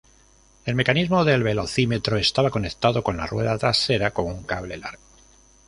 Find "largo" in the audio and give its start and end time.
4.77-5.03